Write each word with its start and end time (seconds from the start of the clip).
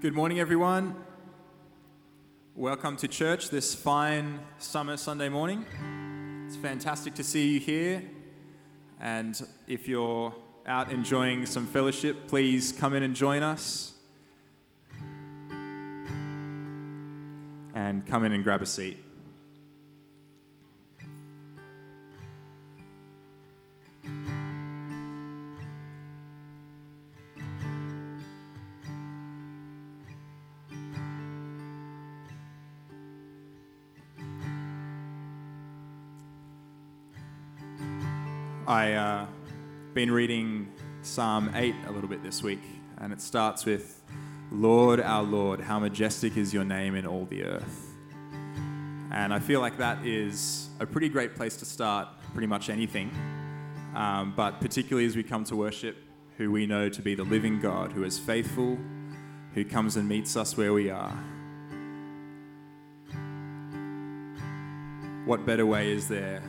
Good 0.00 0.14
morning, 0.14 0.40
everyone. 0.40 0.96
Welcome 2.54 2.96
to 2.96 3.06
church 3.06 3.50
this 3.50 3.74
fine 3.74 4.40
summer 4.56 4.96
Sunday 4.96 5.28
morning. 5.28 5.66
It's 6.46 6.56
fantastic 6.56 7.12
to 7.16 7.22
see 7.22 7.52
you 7.52 7.60
here. 7.60 8.02
And 8.98 9.38
if 9.66 9.86
you're 9.88 10.34
out 10.64 10.90
enjoying 10.90 11.44
some 11.44 11.66
fellowship, 11.66 12.28
please 12.28 12.72
come 12.72 12.94
in 12.94 13.02
and 13.02 13.14
join 13.14 13.42
us. 13.42 13.92
And 17.74 18.06
come 18.06 18.24
in 18.24 18.32
and 18.32 18.42
grab 18.42 18.62
a 18.62 18.66
seat. 18.66 18.96
Been 40.00 40.10
reading 40.10 40.66
Psalm 41.02 41.50
8 41.54 41.74
a 41.86 41.92
little 41.92 42.08
bit 42.08 42.22
this 42.22 42.42
week, 42.42 42.62
and 43.02 43.12
it 43.12 43.20
starts 43.20 43.66
with, 43.66 44.02
Lord, 44.50 44.98
our 44.98 45.22
Lord, 45.22 45.60
how 45.60 45.78
majestic 45.78 46.38
is 46.38 46.54
your 46.54 46.64
name 46.64 46.94
in 46.94 47.06
all 47.06 47.26
the 47.26 47.44
earth. 47.44 47.86
And 49.12 49.34
I 49.34 49.40
feel 49.40 49.60
like 49.60 49.76
that 49.76 50.06
is 50.06 50.70
a 50.80 50.86
pretty 50.86 51.10
great 51.10 51.34
place 51.34 51.54
to 51.58 51.66
start 51.66 52.08
pretty 52.32 52.46
much 52.46 52.70
anything, 52.70 53.10
um, 53.94 54.32
but 54.34 54.58
particularly 54.62 55.06
as 55.06 55.16
we 55.16 55.22
come 55.22 55.44
to 55.44 55.54
worship 55.54 55.98
who 56.38 56.50
we 56.50 56.64
know 56.64 56.88
to 56.88 57.02
be 57.02 57.14
the 57.14 57.24
living 57.24 57.60
God, 57.60 57.92
who 57.92 58.02
is 58.02 58.18
faithful, 58.18 58.78
who 59.52 59.66
comes 59.66 59.96
and 59.96 60.08
meets 60.08 60.34
us 60.34 60.56
where 60.56 60.72
we 60.72 60.88
are. 60.88 61.12
What 65.26 65.44
better 65.44 65.66
way 65.66 65.92
is 65.92 66.08
there 66.08 66.42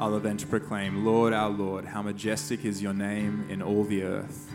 other 0.00 0.20
than 0.20 0.36
to 0.36 0.46
proclaim, 0.46 1.04
Lord, 1.04 1.32
our 1.32 1.50
Lord, 1.50 1.84
how 1.84 2.02
majestic 2.02 2.64
is 2.64 2.80
your 2.82 2.94
name 2.94 3.46
in 3.50 3.62
all 3.62 3.84
the 3.84 4.04
earth, 4.04 4.50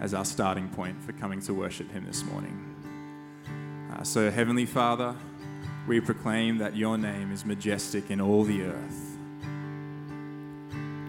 as 0.00 0.14
our 0.14 0.24
starting 0.24 0.68
point 0.68 1.02
for 1.02 1.12
coming 1.12 1.40
to 1.42 1.54
worship 1.54 1.90
Him 1.90 2.06
this 2.06 2.24
morning. 2.24 2.62
Uh, 3.92 4.02
so, 4.02 4.30
Heavenly 4.30 4.66
Father, 4.66 5.14
we 5.86 6.00
proclaim 6.00 6.58
that 6.58 6.76
your 6.76 6.96
name 6.96 7.30
is 7.30 7.44
majestic 7.44 8.10
in 8.10 8.20
all 8.20 8.44
the 8.44 8.62
earth. 8.62 9.18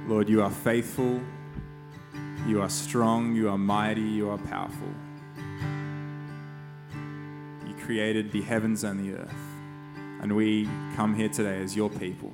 Lord, 0.08 0.30
you 0.30 0.42
are 0.42 0.52
faithful, 0.52 1.22
you 2.46 2.62
are 2.62 2.70
strong, 2.70 3.36
you 3.36 3.50
are 3.50 3.58
mighty, 3.58 4.02
you 4.02 4.30
are 4.30 4.38
powerful. 4.38 4.88
You 7.68 7.74
created 7.86 8.32
the 8.32 8.42
heavens 8.42 8.84
and 8.84 9.00
the 9.00 9.18
earth, 9.18 9.36
and 10.22 10.36
we 10.36 10.66
come 10.96 11.16
here 11.16 11.30
today 11.30 11.62
as 11.62 11.76
your 11.76 11.90
people 11.90 12.34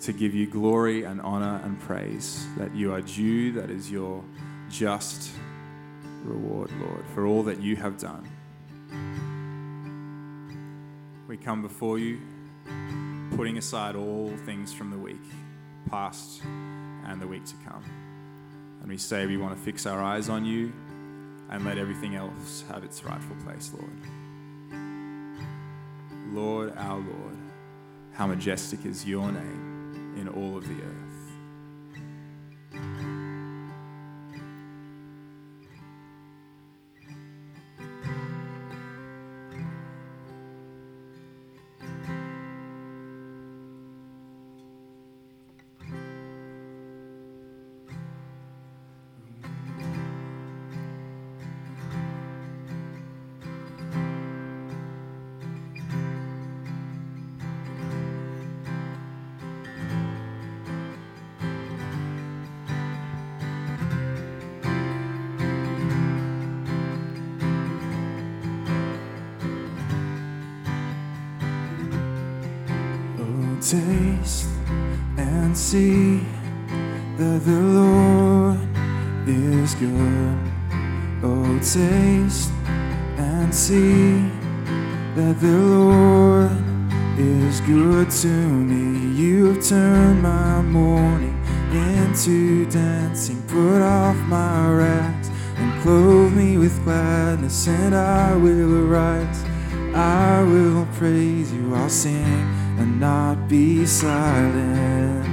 to 0.00 0.12
give 0.12 0.34
you 0.34 0.46
glory 0.46 1.04
and 1.04 1.20
honor 1.20 1.60
and 1.62 1.78
praise 1.78 2.46
that 2.56 2.74
you 2.74 2.92
are 2.92 3.02
due, 3.02 3.52
that 3.52 3.70
is 3.70 3.90
your 3.90 4.24
just 4.70 5.30
reward, 6.24 6.70
Lord, 6.80 7.04
for 7.14 7.26
all 7.26 7.42
that 7.42 7.60
you 7.60 7.76
have 7.76 7.98
done. 7.98 8.26
We 11.28 11.36
come 11.36 11.60
before 11.60 11.98
you, 11.98 12.20
putting 13.36 13.58
aside 13.58 13.94
all 13.94 14.32
things 14.46 14.72
from 14.72 14.90
the 14.90 14.98
week, 14.98 15.22
past 15.90 16.42
and 16.44 17.20
the 17.20 17.26
week 17.26 17.44
to 17.44 17.54
come. 17.66 17.84
And 18.80 18.88
we 18.88 18.96
say 18.96 19.26
we 19.26 19.36
want 19.36 19.54
to 19.54 19.62
fix 19.62 19.84
our 19.84 20.02
eyes 20.02 20.30
on 20.30 20.46
you 20.46 20.72
and 21.50 21.64
let 21.64 21.76
everything 21.76 22.14
else 22.14 22.64
have 22.68 22.84
its 22.84 23.04
rightful 23.04 23.36
place, 23.44 23.70
Lord. 23.74 23.90
Lord, 26.32 26.72
our 26.76 26.98
Lord, 26.98 27.36
how 28.12 28.26
majestic 28.26 28.86
is 28.86 29.04
your 29.04 29.30
name 29.30 29.69
in 30.16 30.28
all 30.28 30.56
of 30.56 30.68
the 30.68 30.82
earth. 30.82 31.09
Taste 73.70 74.48
and 75.16 75.56
see 75.56 76.18
that 77.16 77.40
the 77.44 77.60
Lord 77.60 78.58
is 79.28 79.76
good. 79.76 80.38
Oh, 81.22 81.56
taste 81.58 82.50
and 83.16 83.54
see 83.54 84.28
that 85.14 85.36
the 85.38 85.56
Lord 85.56 86.50
is 87.16 87.60
good 87.60 88.10
to 88.10 88.26
me. 88.26 89.14
You've 89.14 89.64
turned 89.64 90.20
my 90.20 90.62
mourning 90.62 91.40
into 91.70 92.66
dancing, 92.70 93.40
put 93.46 93.82
off 93.82 94.16
my 94.26 94.68
rags 94.68 95.30
and 95.58 95.80
clothe 95.82 96.32
me 96.32 96.58
with 96.58 96.82
gladness, 96.82 97.68
and 97.68 97.94
I 97.94 98.34
will 98.34 98.84
arise. 98.84 99.44
I 99.94 100.42
will 100.42 100.88
praise 100.98 101.52
you, 101.52 101.72
I'll 101.72 101.88
sing 101.88 102.49
and 102.78 103.00
not 103.00 103.48
be 103.48 103.84
silent. 103.84 105.26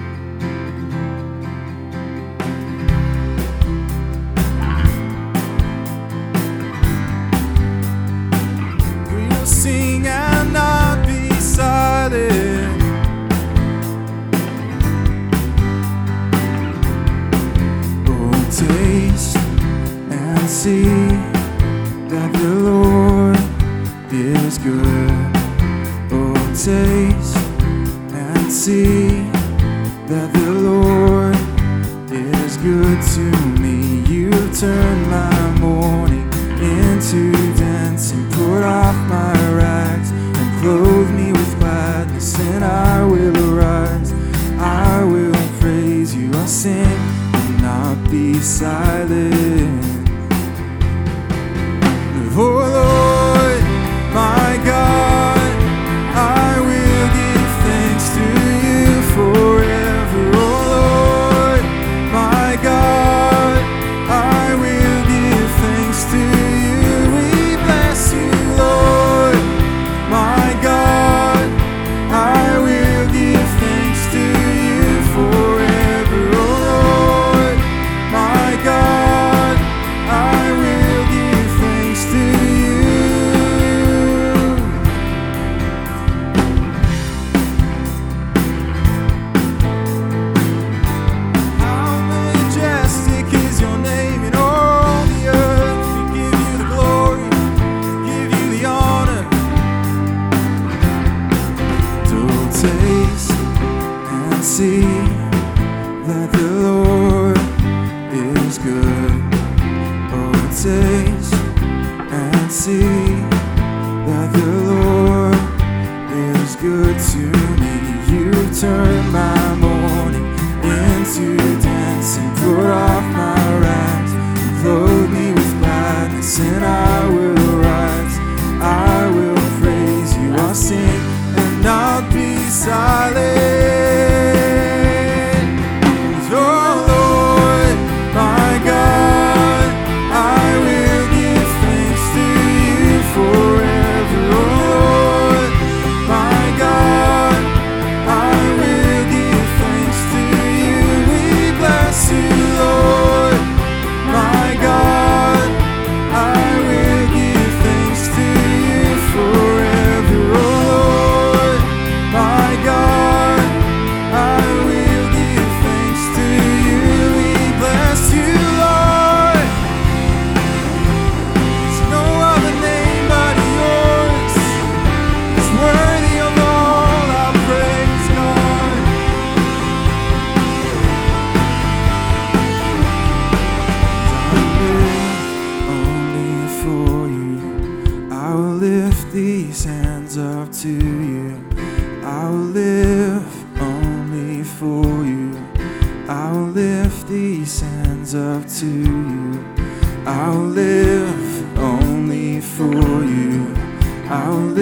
We'll 9.12 9.46
sing 9.46 10.08
and 10.08 10.54
not 10.54 11.06
be 11.06 11.30
silent. 11.40 12.82
Oh, 18.10 18.32
taste 18.52 19.38
and 19.38 20.50
see 20.50 20.86
that 22.10 22.32
the 22.34 22.50
Lord 22.70 23.38
is 24.12 24.58
good. 24.58 25.12
Oh, 26.12 26.34
taste 26.56 26.97
see 28.68 28.97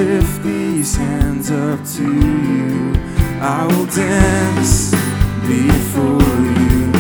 lift 0.05 0.43
these 0.43 0.95
hands 0.95 1.49
up 1.49 1.79
to 1.83 2.03
you. 2.03 2.93
I 3.41 3.65
will 3.65 3.87
dance 3.87 4.91
before 5.47 6.35
you. 6.59 6.91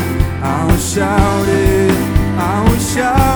I 0.41 0.65
will 0.67 0.83
shout 0.93 1.47
it. 1.47 1.91
I 2.37 2.65
will 2.67 2.79
shout. 2.79 3.34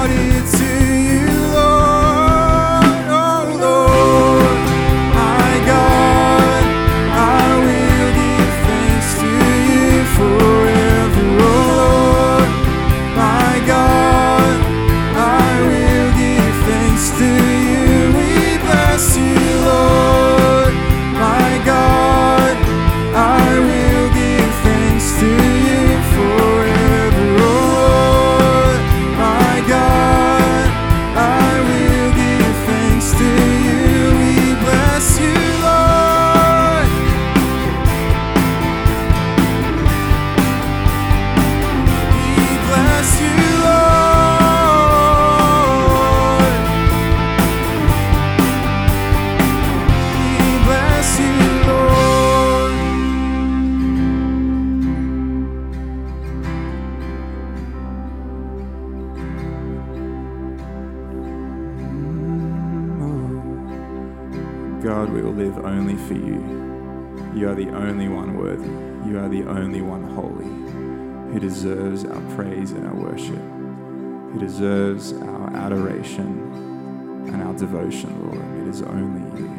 God, 64.81 65.09
we 65.09 65.21
will 65.21 65.33
live 65.33 65.57
only 65.65 65.97
for 66.07 66.13
you. 66.13 66.39
You 67.35 67.49
are 67.49 67.55
the 67.55 67.69
only 67.69 68.07
one 68.07 68.37
worthy. 68.37 68.69
You 69.09 69.19
are 69.19 69.27
the 69.27 69.43
only 69.43 69.81
one 69.81 70.03
holy 70.03 70.45
who 71.33 71.39
deserves 71.39 72.05
our 72.05 72.21
praise 72.35 72.71
and 72.71 72.87
our 72.87 72.95
worship, 72.95 73.35
who 74.31 74.39
deserves 74.39 75.11
our 75.11 75.53
adoration 75.53 77.25
and 77.27 77.43
our 77.43 77.53
devotion, 77.55 78.31
Lord. 78.31 78.67
It 78.67 78.69
is 78.69 78.81
only 78.81 79.41
you. 79.41 79.58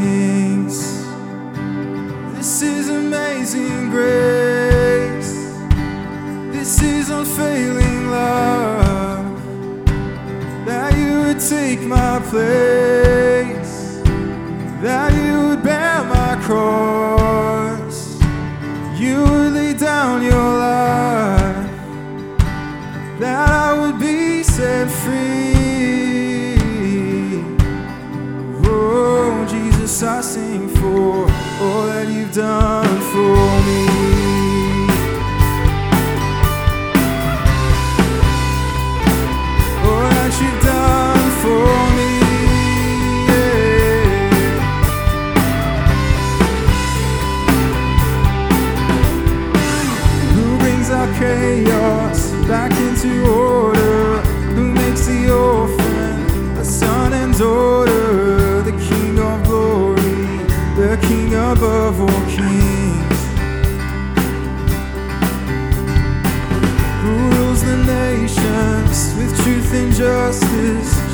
take 11.51 11.81
my 11.81 12.17
place. 12.29 13.00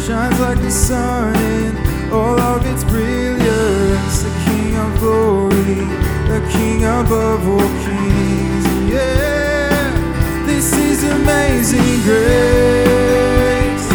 shines 0.08 0.40
like 0.40 0.58
the 0.62 0.72
sun 0.72 1.36
in 1.36 2.12
all 2.14 2.40
of 2.40 2.66
its 2.66 2.86
brilliance. 2.86 4.24
The 4.24 4.32
King 4.46 4.78
of 4.78 5.00
glory, 5.00 5.84
the 6.32 6.40
King 6.50 6.86
above 6.86 7.46
all 7.46 7.70
kings. 7.84 8.66
Yeah, 8.90 10.46
this 10.46 10.72
is 10.72 11.04
amazing 11.04 12.02
grace. 12.08 13.88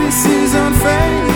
This 0.00 0.24
is 0.24 0.54
unfailing. 0.54 1.35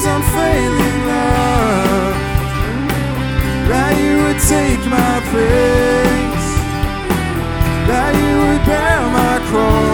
days 0.00 0.06
I'm 0.06 0.22
love 1.06 2.16
That 3.68 3.92
you 4.02 4.16
would 4.24 4.40
take 4.48 4.82
my 4.88 5.20
place. 5.30 6.48
That 7.88 8.12
you 8.14 8.34
would 8.42 8.62
bear 8.66 9.00
my 9.12 9.38
cross. 9.50 9.89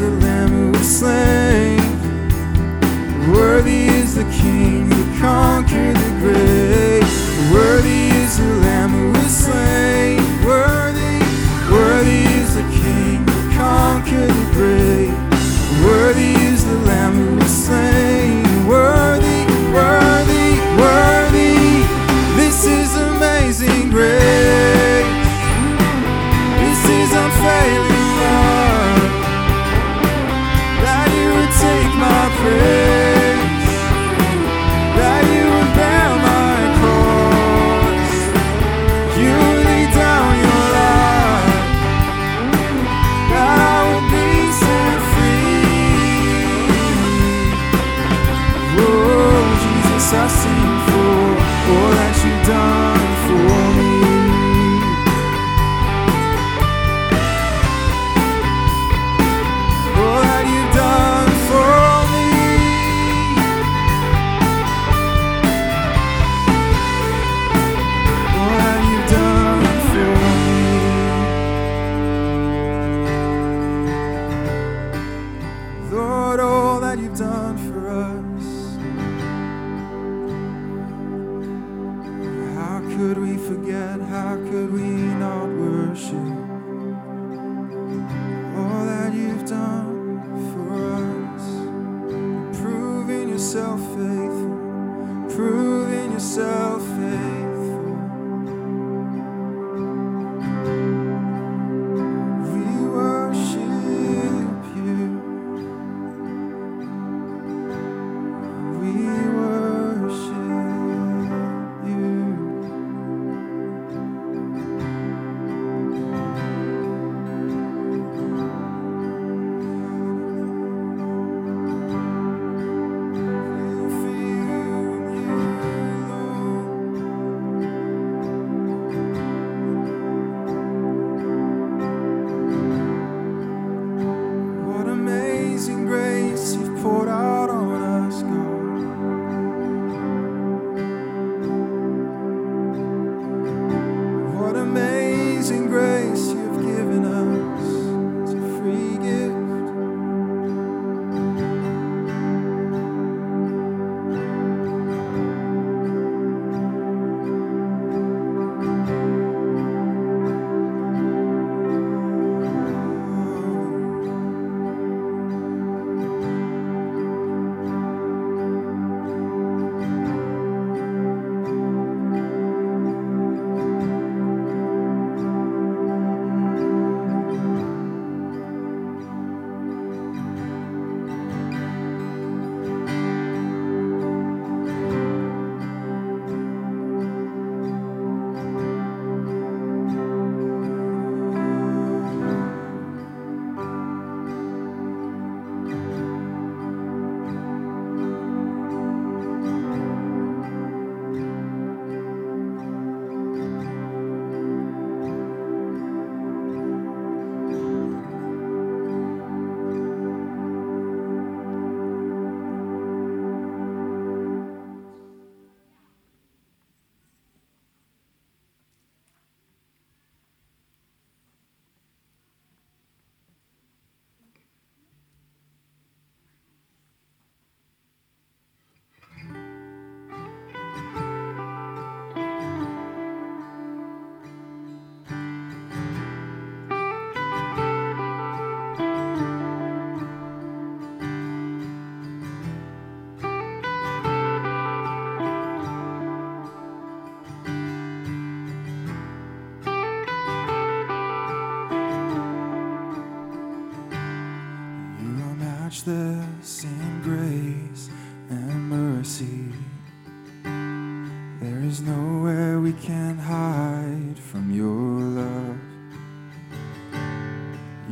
the 0.00 0.10
Lamb 0.12 0.48
who 0.48 0.70
was 0.70 0.98
slain. 0.98 1.78
Worthy 3.30 3.88
is 3.88 4.14
the 4.14 4.24
King. 4.24 4.99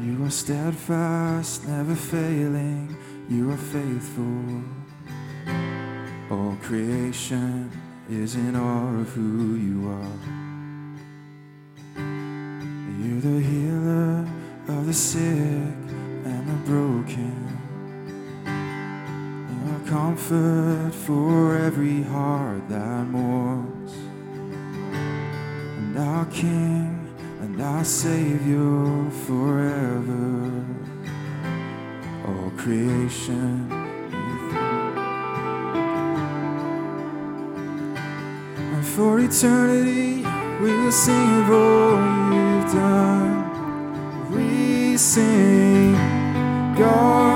You 0.04 0.24
are 0.24 0.30
steadfast, 0.30 1.66
never 1.66 1.94
failing. 1.94 2.96
You 3.28 3.50
are 3.50 3.56
faithful. 3.56 4.62
All 6.30 6.56
creation 6.62 7.70
is 8.08 8.34
in 8.36 8.54
awe 8.54 9.00
of 9.00 9.08
who 9.08 9.56
you 9.56 9.88
are. 9.88 10.18
You're 13.00 13.20
the 13.20 13.40
healer 13.40 14.26
of 14.68 14.86
the 14.86 14.94
sick 14.94 15.20
and 15.20 16.48
the 16.48 16.58
broken. 16.64 17.36
You 19.50 19.60
are 19.74 19.84
comfort 19.88 20.94
for 20.94 21.56
every 21.56 22.02
heart 22.02 22.68
that 22.68 23.04
mourns. 23.06 23.92
And 24.92 25.98
our 25.98 26.24
King 26.26 26.87
and 27.58 27.66
our 27.66 27.84
Savior 27.84 29.10
forever. 29.26 30.64
All 32.26 32.50
creation. 32.56 33.68
For 38.94 39.20
eternity, 39.20 40.24
we 40.60 40.72
will 40.72 40.92
sing 40.92 41.42
of 41.42 41.50
all 41.50 41.98
you've 42.32 42.72
done. 42.72 44.30
We 44.32 44.96
sing, 44.96 45.92
God. 46.76 47.27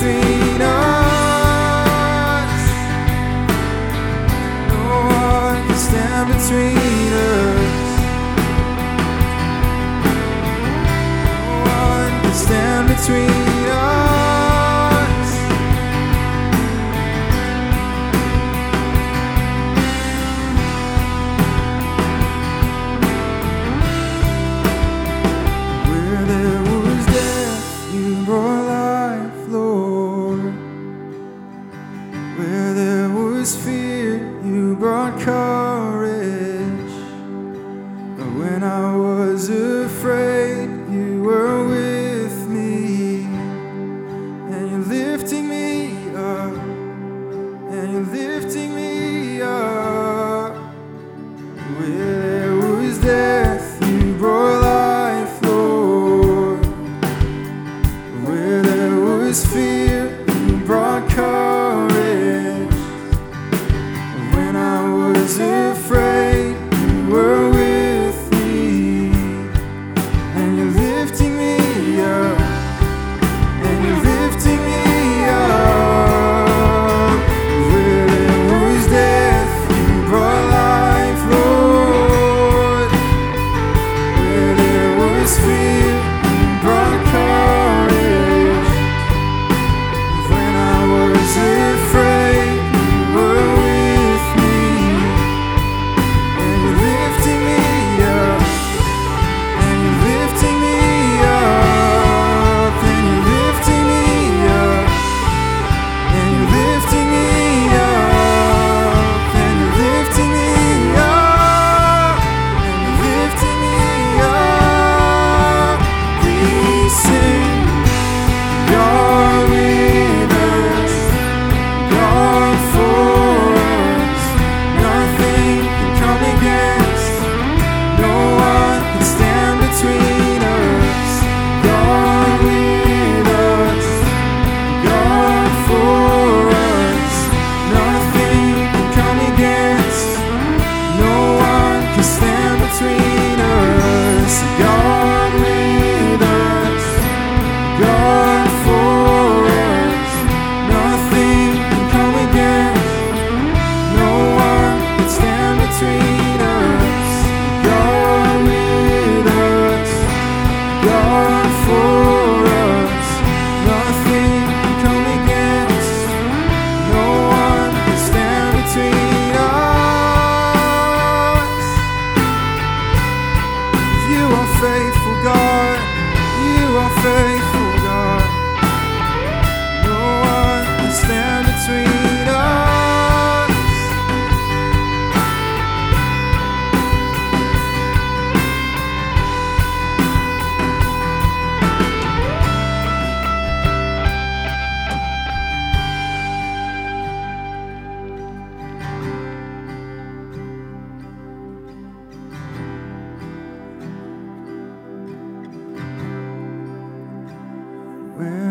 between 0.00 0.29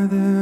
there 0.08 0.39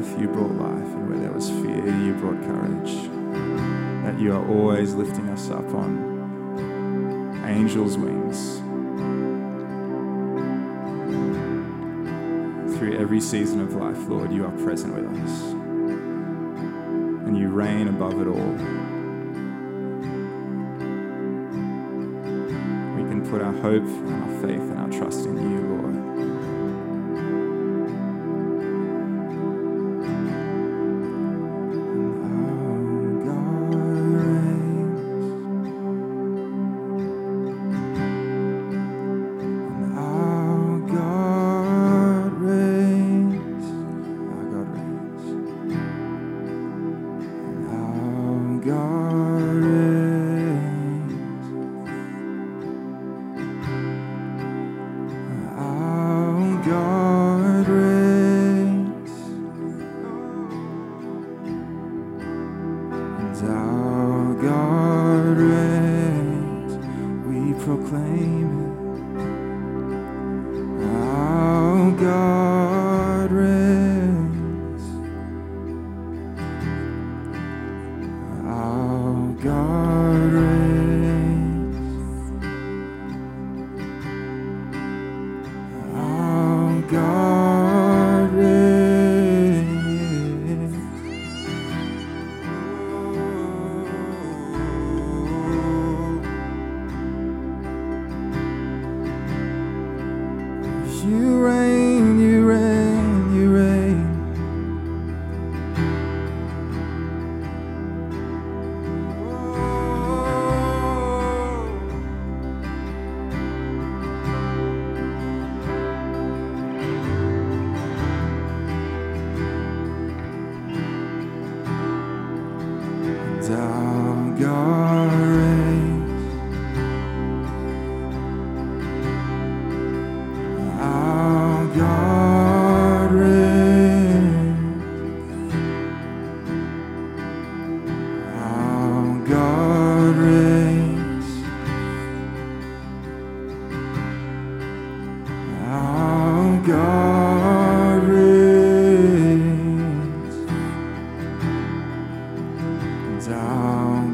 death, 0.00 0.20
you 0.20 0.28
brought 0.28 0.52
life, 0.52 0.94
and 0.94 1.08
where 1.08 1.18
there 1.18 1.32
was 1.32 1.50
fear, 1.50 1.86
you 2.04 2.14
brought 2.14 2.40
courage. 2.42 2.92
That 4.04 4.18
you 4.18 4.32
are 4.32 4.48
always 4.48 4.94
lifting 4.94 5.28
us 5.28 5.50
up 5.50 5.74
on 5.74 7.42
angels' 7.44 7.98
wings. 7.98 8.58
Through 12.78 12.98
every 12.98 13.20
season 13.20 13.60
of 13.60 13.74
life, 13.74 13.98
Lord, 14.08 14.32
you 14.32 14.46
are 14.46 14.52
present 14.52 14.94
with 14.94 15.06
us. 15.22 15.42
And 17.26 17.36
you 17.36 17.48
reign 17.48 17.88
above 17.88 18.20
it 18.20 18.26
all. 18.26 18.52
We 22.96 23.02
can 23.08 23.28
put 23.30 23.42
our 23.42 23.52
hope 23.52 23.84
and 23.84 24.22
our 24.22 24.40
faith 24.40 24.60
and 24.60 24.78
our 24.78 24.88
trust 24.88 25.26
in 25.26 25.36
you, 25.50 25.69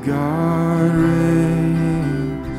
God 0.06 0.94
reigns. 0.94 2.58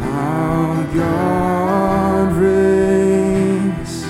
How 0.00 0.86
God 0.94 2.32
reigns 2.36 4.06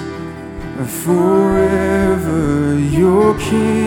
forever, 1.02 2.78
your 2.78 3.36
King. 3.40 3.83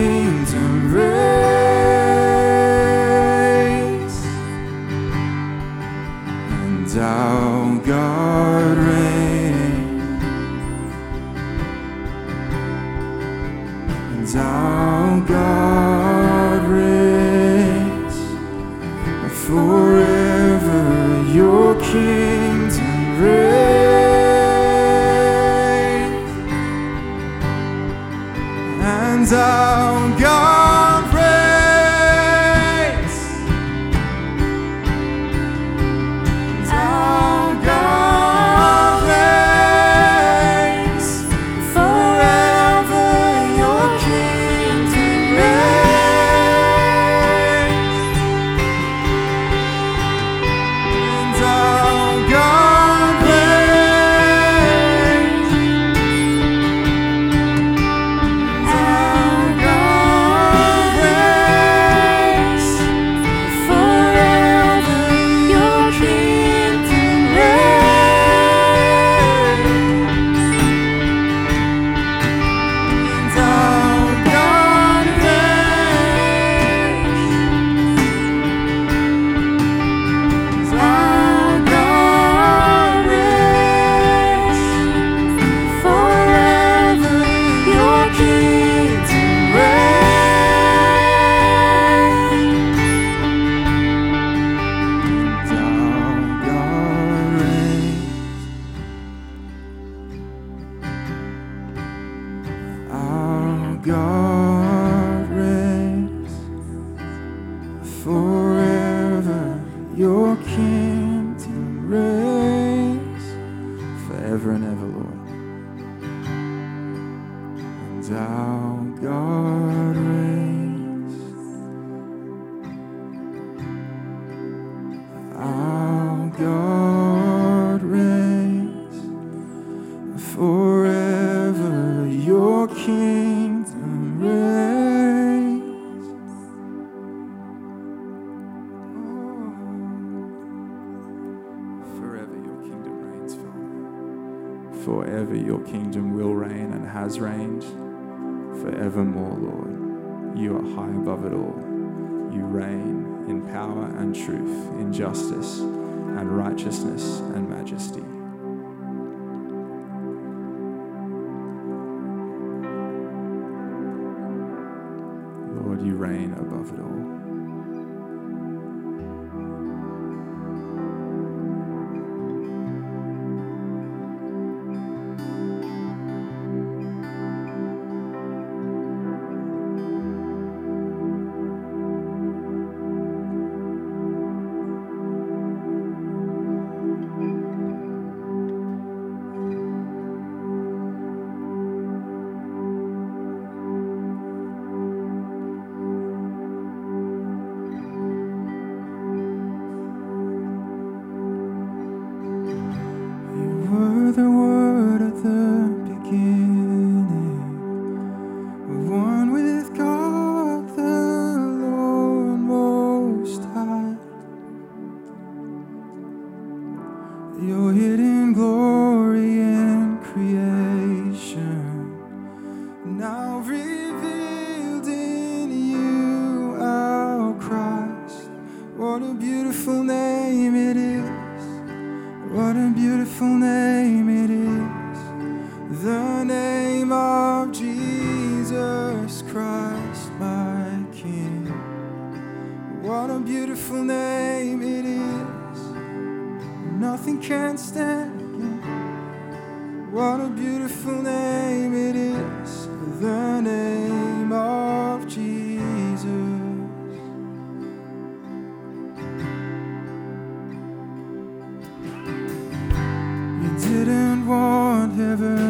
didn't 263.84 264.26
want 264.26 264.94
heaven. 264.96 265.47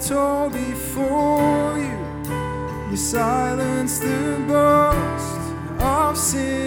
Tall 0.00 0.48
before 0.48 1.76
you. 1.76 2.90
You 2.90 2.96
silence 2.96 3.98
the 3.98 4.42
boast 4.48 5.82
of 5.82 6.16
sin. 6.16 6.59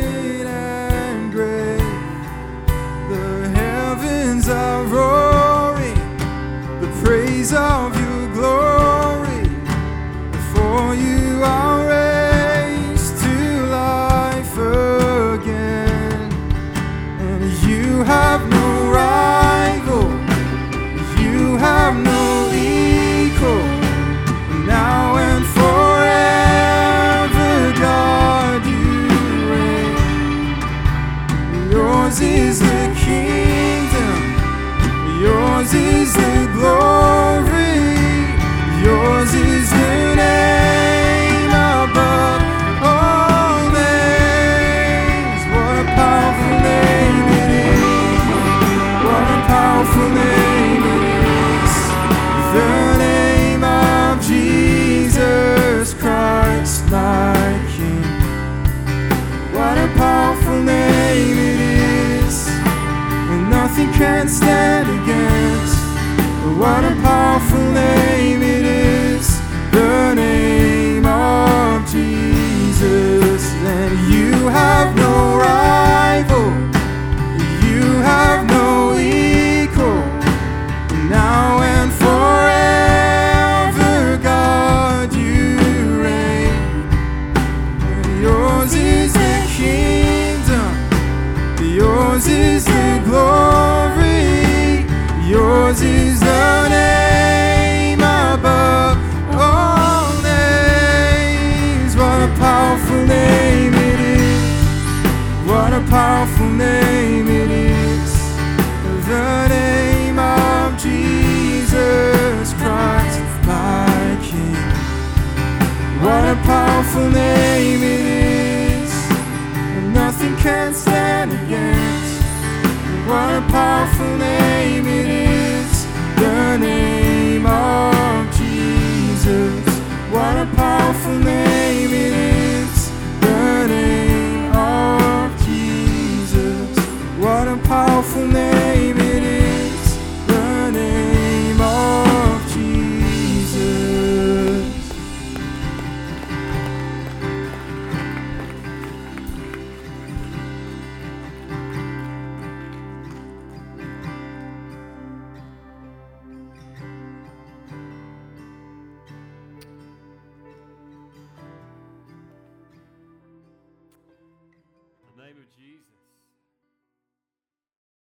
is 32.24 32.63